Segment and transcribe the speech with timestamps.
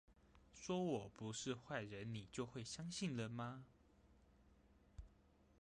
[0.55, 3.63] 說我不是壞人你就會相信了嗎？